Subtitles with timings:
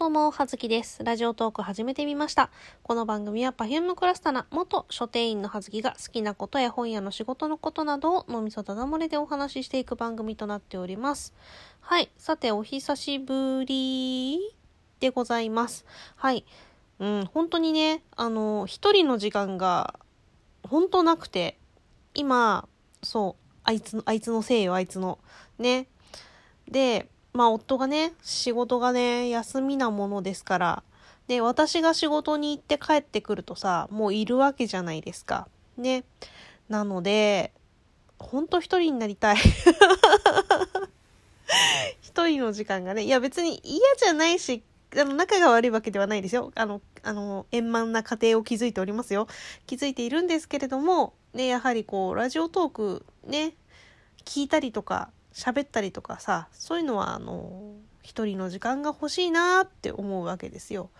[0.00, 1.04] どうも、はずきです。
[1.04, 2.48] ラジオトーク始めてみました。
[2.82, 11.34] この番組は Perfume クラスタナ元書店員のはずきが好きなことや本屋の仕事のことなどを脳みそただ漏れでお話ししていく番組となっております。
[11.82, 12.08] はい。
[12.16, 14.38] さて、お久しぶり
[15.00, 15.84] でございます。
[16.16, 16.46] はい。
[16.98, 20.00] うん、本当にね、あの、一人の時間が
[20.62, 21.58] 本当なくて、
[22.14, 22.66] 今、
[23.02, 25.18] そう、あいつの、あいつのせいよ、あいつの。
[25.58, 25.88] ね。
[26.70, 30.82] で、まあ夫がね、仕事がね、休みなものですから、
[31.28, 35.46] で、私が仕事に行って帰ってくるとさ、もういるわけじゃないですか。
[35.76, 36.04] ね。
[36.68, 37.52] なので、
[38.18, 39.36] ほんと一人になりたい。
[42.02, 44.62] 一人の時間がね、いや別に嫌じゃないし、
[44.96, 46.50] あの、仲が悪いわけではないですよ。
[46.56, 49.28] あの、あの、円満な家庭を築いておりますよ。
[49.66, 53.54] 築いているんですけれども、ね、やはりこう、ラジオトークね、
[54.24, 55.10] 聞いたりとか、
[55.40, 60.90] 喋ったりとかさそういうのはあの一人の時間が欲しいなって思うわけですよ。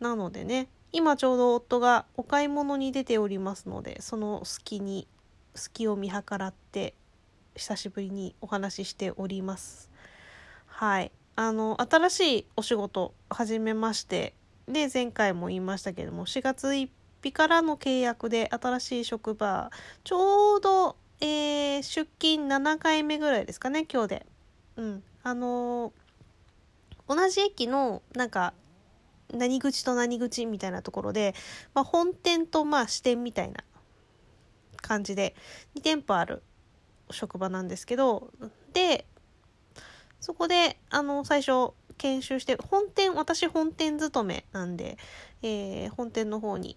[0.00, 5.06] なのでね今ちょうど夫がお買い物に出ておりますのでその隙に
[5.54, 6.94] 隙を見計らって
[7.54, 9.90] 久しぶりにお話ししております。
[10.66, 14.34] はいあの新しいお仕事始めまして
[14.68, 16.88] で前回も言いましたけども4月1
[17.22, 19.70] 日からの契約で新しい職場
[20.04, 24.26] ちょうどえー、出勤7回目ぐらいですかね今日で。
[24.76, 28.54] うん、あのー、同じ駅のなんか
[29.32, 31.34] 何口と何口みたいなところで、
[31.74, 33.62] まあ、本店とまあ支店みたいな
[34.76, 35.34] 感じで
[35.76, 36.42] 2店舗ある
[37.10, 38.30] 職場なんですけど
[38.72, 39.06] で
[40.20, 44.96] そこであの最初研修して本店私本店勤めなんで、
[45.42, 46.76] えー、本店の方に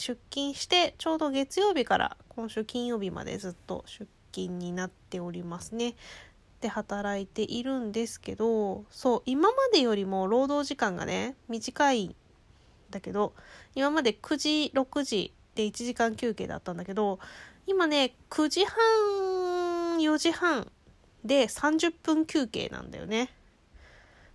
[0.00, 5.94] 出勤してちょうど月曜日から今週金曜日までずっと出勤になっておりますね。
[6.60, 12.14] で働いているんですけどそう今までよりも労働時間がね短いん
[12.90, 13.32] だけど
[13.74, 17.18] 今まで9時6時で1時間休憩だったんだけど
[17.66, 20.70] 今ね9時半4時半
[21.24, 23.30] で30分休憩なんだよね。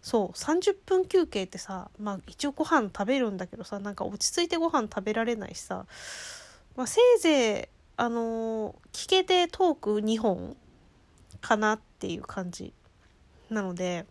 [0.05, 5.87] そう30分休憩ってさまあ一応ご飯食べるんだけどさなんか落ち着いてご飯食べられないしさ、
[6.75, 7.67] まあ、せいぜい
[7.97, 10.55] あのー、聞けてトーク2本
[11.41, 12.71] かなっていう感じ
[13.49, 14.05] なので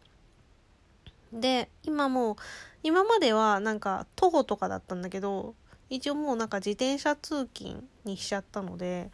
[1.33, 2.37] で今もう
[2.83, 5.55] 今まではなんか徒歩とかだったんだけど
[5.91, 9.13] 一応もうなんか自転車通勤にしちゃったので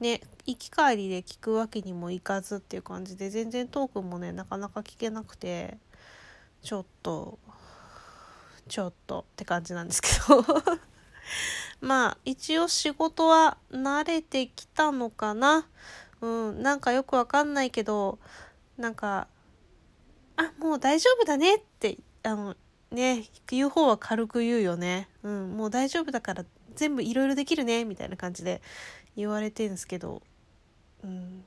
[0.00, 5.78] ね行き帰りで聞くわけにもいかずっていう感じで全然トークもねなかなか聞けなくて。
[6.62, 7.38] ちょっと
[8.68, 10.44] ちょっとって感じなんですけど。
[11.80, 15.66] まあ一応仕事は慣れてきたのかな。
[16.20, 18.18] うんなんかよくわかんないけど
[18.76, 19.26] なんか
[20.36, 21.56] あもう大丈夫だね。
[21.56, 22.56] ってあの
[22.90, 25.08] ね言う方は軽く言うよね。
[25.22, 26.44] うんもう大丈夫だから
[26.74, 27.84] 全部いろいろできるね。
[27.84, 28.62] みたいな感じで
[29.16, 30.22] 言われてるんですけど。
[31.02, 31.44] うん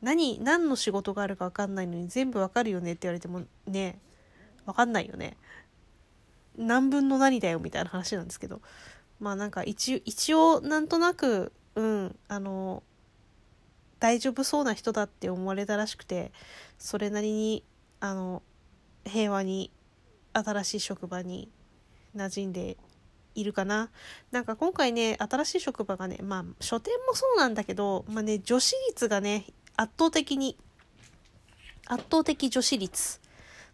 [0.00, 4.00] 何何の仕事があるか分かんないのに全部わかるよねって言われてもね
[4.66, 5.36] わかんないよね。
[6.56, 8.60] 何分の何だよみたいな話なんですけど。
[9.22, 12.82] まあなんか一一応なんとなくうんあの
[14.00, 16.32] 大丈夫そうな人だって思われたらしくて
[16.76, 17.62] それなりに
[18.00, 18.42] あの
[19.04, 19.70] 平和に
[20.32, 21.48] 新しい職場に
[22.16, 22.76] 馴染んで
[23.36, 23.90] いるかな。
[24.32, 29.46] なんか今回ね新しい職場がねまあ書店もそうなんだけどまあね女子率がね
[29.76, 30.58] 圧倒的に
[31.86, 33.20] 圧倒的女子率。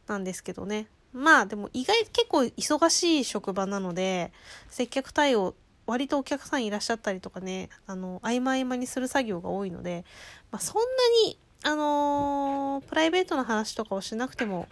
[0.08, 0.88] なんですけどね。
[1.12, 4.32] まあでも意外結構忙しい職場なので
[4.68, 5.54] 接客対応
[5.86, 10.04] 割とお客さんいらっしゃったりとかねあの合間合間にする作業が多いので、
[10.50, 10.82] まあ、そんな
[11.26, 14.68] にあのー、プライベートな話とかをしなくても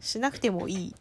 [0.00, 0.94] しなくてもいい。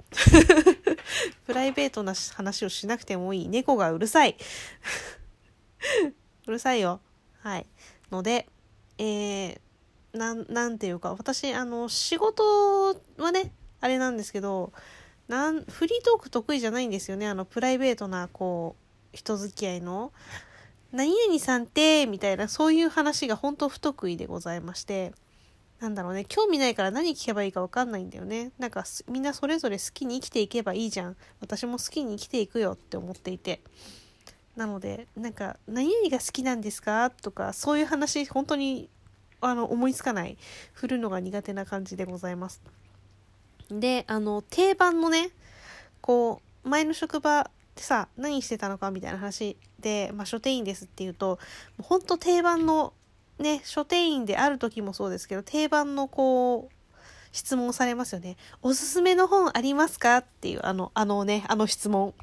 [1.45, 3.47] プライベートな話をしなくてもいい。
[3.49, 4.37] 猫がうるさい。
[6.47, 7.01] うるさいよ。
[7.41, 7.65] はい。
[8.11, 8.47] ので
[8.97, 9.59] えー、
[10.13, 13.51] ななんていうか私あの仕事はね
[13.83, 14.71] あれなんですけど
[15.27, 17.27] なんフリートーク得意じゃないんですよね。
[17.27, 18.77] あのプライベートなこ
[19.13, 20.13] う人付き合いの
[20.93, 25.13] 「何々さんって」みたいなそういう話が本当不得意でございまして。
[25.81, 26.23] なんだろうね。
[26.23, 28.53] 興味ないから何聞けばいいか分かんないんだよね。
[28.57, 31.17] なんかみんなそれぞれ好きに生きていけばいいじゃん。
[31.41, 33.59] 私も好きに生きていくよって思っていて。
[34.55, 38.89] なのでなんか「何々が好きなんですか?」とかそういう話本当に
[39.41, 40.37] あの思いつかない。
[40.71, 42.61] 振るのが苦手な感じでございます。
[43.79, 45.31] であの定番のね
[46.01, 47.43] こう前の職場っ
[47.75, 51.39] てさ何してたのかみたいな話で、まあ、書店員ですっていうと
[51.81, 52.93] ほんと定番の
[53.39, 56.75] ね書店員である時もそうですけど定番のこう
[57.33, 58.37] 質問されますよね。
[58.61, 60.17] おすすめの本ありますか？
[60.17, 62.13] っていう、あの、あのね、あの質問。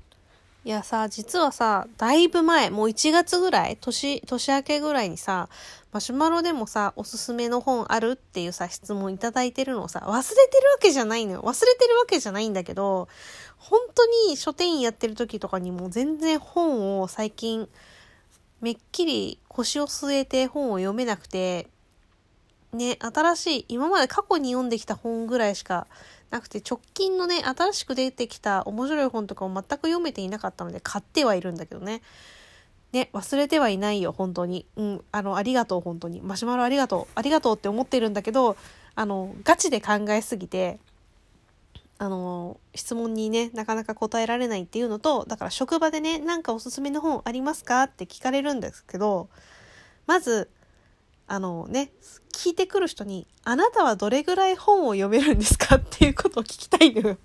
[0.62, 5.48] いやさ、実はさ、だいぶ前、もう1月ぐらい、年、年明けぐらいにさ、
[5.90, 11.40] マシュマロでもさ、おすすめの本あるっていうさ、質問いただいてるのをさ、忘れてるわけじゃないのよ。
[11.40, 13.08] 忘れてるわけじゃないんだけど、
[13.56, 17.66] 本当に書店員やってる時とかにも全然本を最近、
[18.60, 21.68] めっきり腰を据えて本を読めなくて、
[22.74, 25.86] ね、新しい、今まで過去に読んできた本ぐらいしか
[26.30, 32.02] なくて、直近のね、新しく出てきた面白い本とかを全く読めていなかったので、買ってはいるんだけどね。
[32.92, 34.66] ね、忘れてはいないよ、本当に。
[34.76, 36.20] うん、あの、ありがとう、本当に。
[36.20, 37.12] マシュマロありがとう。
[37.14, 38.56] ありがとうって思ってるんだけど、
[38.94, 40.80] あの、ガチで考えすぎて、
[41.98, 49.28] あの、質問にね、なかなか答えられないっていうのと、だから職場でね、なんかおすすめの本ありますかって聞かれるんですけど、
[50.06, 50.48] まず、
[51.32, 51.92] あのね、
[52.32, 57.18] 聞いてくる人に、あなたはどれぐらい本を読めるんですかっていうことを聞きたいのよ。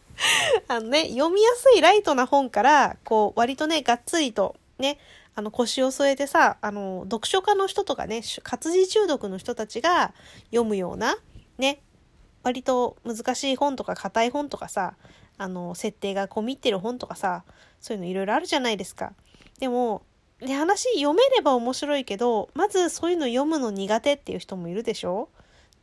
[0.68, 4.98] あのね、読みやすいライトな本から、こう、割とね、がっつりと、ね、
[5.34, 10.14] あの、腰を据えてさ、あの、読書家の人とかね、活字中毒の人たちが
[10.46, 11.18] 読むような、
[11.58, 11.82] ね、
[12.44, 14.94] 割と難しい本とか硬い本とかさ、
[15.36, 17.44] あの、設定が込み入ってる本とかさ、
[17.82, 19.12] そういうのいろいろあるじゃないですか。
[19.58, 20.06] でも、
[20.44, 25.28] で、話読めれば面白いけど、まずそういうの読むの苦手っていう人もいるでしょ？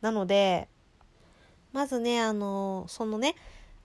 [0.02, 0.68] なので、
[1.72, 3.36] まずね、あの、そのね、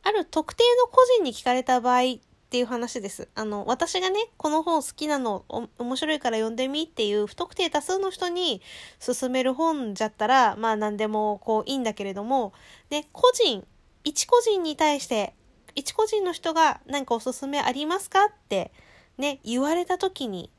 [0.03, 2.03] ある特定の個人に聞かれた場合っ
[2.49, 3.29] ていう話です。
[3.35, 5.45] あの、私がね、この本好きなの、
[5.77, 8.61] 面白いから読んでみっていう不特定多数の人に
[8.99, 12.53] 勧める本じゃったら、まあ何でもこういいんだけれども、
[12.89, 13.65] ね、個人、
[14.03, 15.33] 一個人に対して、
[15.73, 18.71] 一個人の人が何かおすすめありますかって
[19.17, 20.51] ね、言われた時に、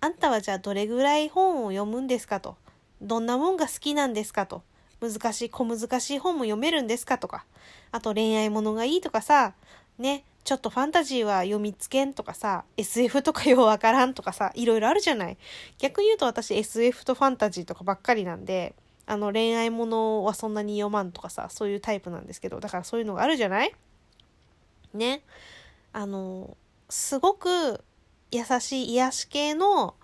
[0.00, 2.56] あんたはじゃあどれぐらい本を読むんですかと。
[3.00, 4.62] どんなもんが好きなんですかと。
[5.00, 7.44] 難しい、小難しい本も読めるんですかとか。
[7.92, 9.54] あと恋愛ものがいいとかさ、
[9.98, 15.36] ね、ちょっとファンタジーは読みつけんとかさ、SF とかようわからんとかさ、いろいろあるじゃない。
[15.78, 18.74] 逆に言うと私 SF とファンタジーとかばっかりなんで、
[19.06, 23.74] あの恋愛ものはそんなに読まんとかさ、そういうタイプなんですけど、だからそういうのがあるじゃない？
[24.94, 25.22] ね。
[25.92, 26.56] あの、
[26.88, 27.82] すごく
[28.30, 29.94] 優しい癒し系の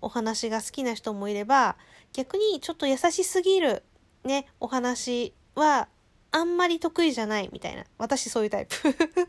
[0.00, 1.76] お話が好きな人もいれば、
[2.12, 3.82] 逆にちょっと優しすぎる
[4.24, 5.88] ね、お話は
[6.30, 7.84] あんまり得意じゃないみたいな。
[7.98, 8.74] 私そういうタイプ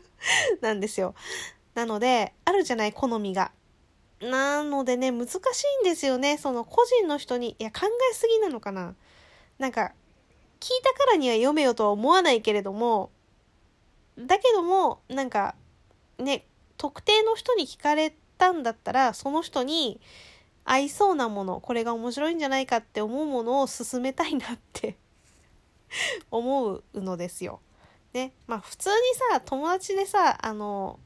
[0.60, 1.14] なんですよ。
[1.74, 3.52] なので、あるじゃない、好みが。
[4.20, 6.38] なのでね、難しいんですよね。
[6.38, 8.96] その個人の人に、いや、考えすぎなのかな。
[9.58, 9.92] なんか、
[10.58, 13.10] 聞いたからには読めよとは思わないけれども、
[14.18, 15.54] だけども、なんか、
[16.18, 16.46] ね、
[16.78, 20.00] 特定の人に聞かれたんだったら、その人に
[20.64, 24.96] 合いそうなもの、これが面白いんじゃないかって思うものを進めたいなって
[26.30, 27.60] 思うのですよ。
[28.12, 28.32] ね。
[28.46, 28.94] まあ普通に
[29.32, 30.98] さ、友達でさ、あの、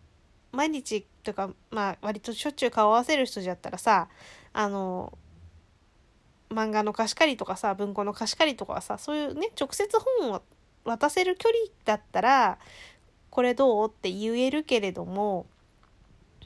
[0.52, 4.08] 毎日とか、まあ割としょっちゅう顔合わせる人じゃったらさ、
[4.52, 5.12] あの、
[6.50, 9.88] 漫画の貸し借りとかさ、文庫の貸し借りとかはさ、そういうね、直接
[10.20, 10.42] 本を
[10.84, 12.58] 渡せる距離だったら、
[13.30, 15.46] これどうって言えるけれども、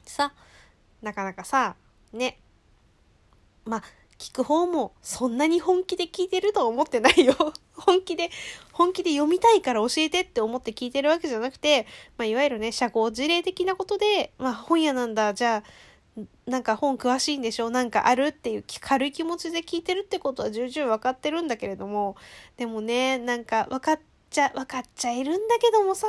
[0.04, 0.34] さ、
[1.04, 1.76] なかなかさ、
[2.12, 2.40] ね。
[3.64, 3.82] まあ、
[4.18, 7.34] 聞く方もそんなに本気で聞いてるとは思ってないよ。
[7.76, 8.30] 本気で、
[8.72, 11.86] 本気で読みたいから教えてって思って聞いてるわけじゃなくて、
[12.16, 15.62] まあ、いわゆるね、社交辞令的なことで、まあ、本屋なんだ、じゃ
[16.16, 22.16] あ、なんか本詳しいんでしょなんかあるっていう軽い気持ちで聞いてるってことは重々分かってるんだけれども、
[22.56, 24.00] でもね、なんか分かっ
[24.30, 26.06] ちゃ、分かっちゃいるんだけどもさ、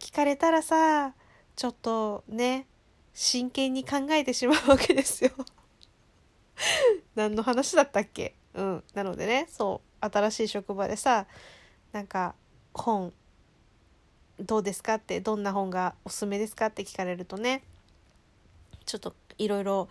[0.00, 1.14] 聞かれたらさ、
[1.56, 2.66] ちょっとね、
[3.14, 5.30] 真剣に考えてしまうわけですよ。
[7.14, 8.34] 何の話だったっけ？
[8.54, 8.84] うん。
[8.94, 11.26] なのでね、そう、新しい職場でさ、
[11.92, 12.34] なんか、
[12.74, 13.12] 本、
[14.38, 17.62] どうですかって、どんな本がおすすめですかって聞かれるとね、
[18.86, 19.88] ちょっといろいろ、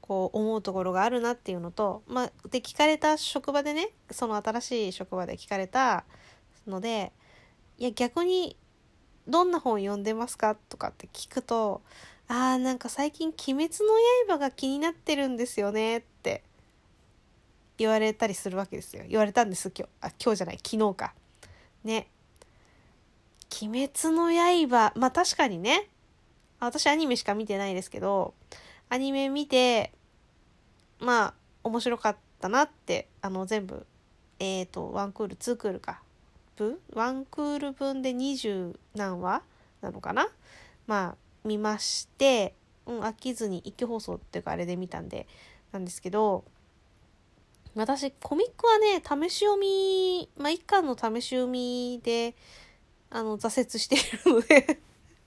[0.00, 6.04] こう思うところがあるなっていうのと、まあ、で、聞かれた職場でね、その新しい職場で聞かれた
[6.66, 7.12] ので、
[7.78, 8.56] いや、逆に、
[9.26, 10.54] どんな本読んでますか？
[10.54, 11.80] とかって聞くと、
[12.28, 16.42] あーなんか最近鬼滅の刃が気になってるんですよねって
[17.76, 19.04] 言われたりするわけですよ。
[19.08, 20.06] 言われたんです、今日。
[20.06, 21.14] あ、今日じゃない、昨日か。
[21.82, 22.08] ね。
[23.62, 24.32] 鬼滅の
[24.68, 25.88] 刃、まあ確かにね、
[26.60, 28.34] 私アニメしか見てないですけど、
[28.88, 29.92] アニメ見て、
[31.00, 33.86] まあ面白かったなって、あの全部、
[34.38, 36.00] えっ、ー、と、ワンクール、ツークールか。
[36.56, 39.42] 分ワンクール分で二十何話
[39.80, 40.28] なのかな？
[40.86, 42.54] まあ見まして、
[42.86, 45.26] うん、飽きずに一挙放送っていうかあれで見たんで
[45.72, 46.44] なんですけど
[47.74, 52.36] 私、コミックはね、試し読み、まあ、一巻の試し読みで、
[53.10, 54.78] あの、挫折しているので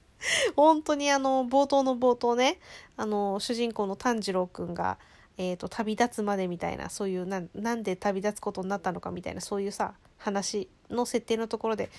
[0.56, 2.60] 本当にあの、冒頭の冒頭ね、
[2.96, 4.98] あの、主人公の炭治郎くんが、
[5.38, 11.90] え、ー、と、旅立つまでみたいな、そういうな、なんで旅立つことになったのかみたいな、そういうさ、話の設定のところで、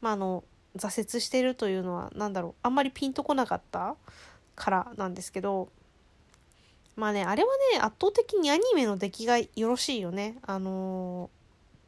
[0.00, 0.42] まあ、あの、
[0.76, 3.96] 挫折してるというのは、何だろう、あんまりピンとこなかった
[4.54, 5.70] からなんですけど、
[6.96, 10.36] まあね、あれはね、圧倒的にアニメの出来がよろしいよね。
[10.42, 11.30] あの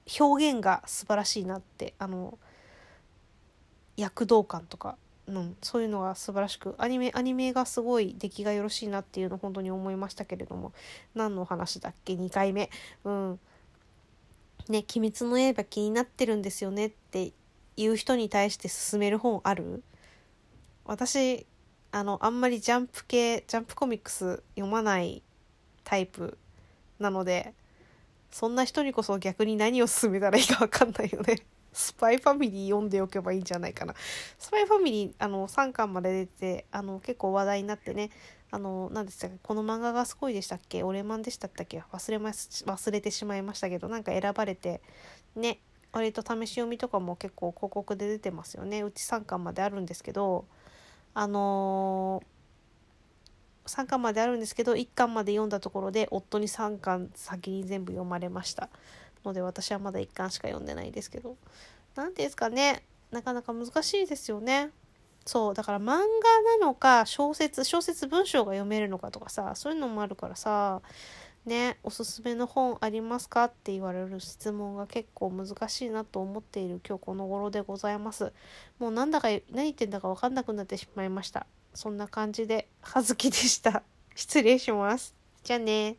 [0.06, 4.96] ー、表現が素晴らしいなって、あのー、躍動感とか、
[5.26, 10.72] うん、そういうのが素晴らしく、アニメ、アニメがすごい出来がよろしいなっていうの本当に思いましたけれども、
[11.16, 12.70] 何の話だっけ ?2 回目。
[13.04, 13.40] うん。
[14.68, 17.32] ね、鬼滅の刃気になってるんですよねって
[17.82, 19.82] いう人に対して勧める本ある？
[20.84, 21.46] 私
[21.92, 25.22] あのあんまりジャンプ系ジャンプコミックス読まない
[25.84, 26.38] タイプ
[26.99, 27.54] なので
[28.30, 31.38] そんな人にこそ逆に何を勧めたらいいか分かんないよね。
[31.72, 33.94] スパイファミリー読んでおけばいいんじゃないかな。
[34.38, 38.10] スパイファミリーあの3巻まで出てあの結構話題になってね
[38.50, 44.80] あの何でしたっけこの漫画がすごいでしたっけオレマンでしたっけ忘れます忘れてしまいましたけどなんか選ばれて
[45.37, 45.60] ね
[45.92, 48.82] 割と試し読みとかも結構広告で出てますよね。
[48.82, 50.47] うち3巻まであるんですけど
[51.14, 58.68] あのー、3巻まであるんですけど1巻まで読んだところで夫に3巻先に全部読まれました。
[59.25, 61.37] ので私はまだ1巻しか読んでないですけど。
[61.94, 62.85] 何ていうんですかね。
[63.11, 64.70] なかなか難しいですよね。
[65.26, 66.02] そうだから漫画な
[66.61, 70.80] のか小説小説文章が読めるのかとかさそういうのもあるからさ
[71.47, 78.32] ねおすすめの本ありますかって言われる質問が結構難しいなと思っている今日この頃でございます。
[78.78, 81.47] もうなんだか何言ってんだか分かんなくなってしまいました。
[81.75, 83.82] そんな感じで葉月でした。
[84.14, 85.14] 失礼します。
[85.42, 85.97] じゃあね。